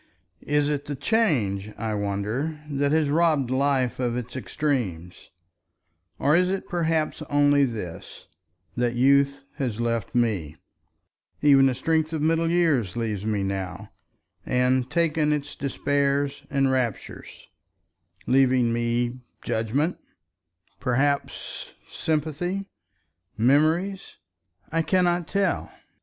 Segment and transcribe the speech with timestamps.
[0.47, 5.29] Is it the Change, I wonder, that has robbed life of its extremes,
[6.17, 8.25] or is it perhaps only this,
[8.75, 15.55] that youth has left me—even the strength of middle years leaves me now—and taken its
[15.55, 17.47] despairs and raptures,
[18.25, 19.99] leaving me judgment,
[20.79, 22.65] perhaps, sympathy,
[23.37, 24.17] memories?
[24.71, 25.71] I cannot tell.